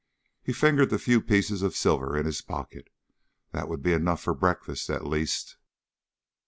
He 0.41 0.51
fingered 0.51 0.89
the 0.89 0.97
few 0.97 1.21
pieces 1.21 1.61
of 1.61 1.75
silver 1.75 2.17
in 2.17 2.25
his 2.25 2.41
pocket. 2.41 2.87
That 3.51 3.67
would 3.67 3.83
be 3.83 3.93
enough 3.93 4.21
for 4.23 4.33
breakfast, 4.33 4.89
at 4.89 5.05
least. 5.05 5.57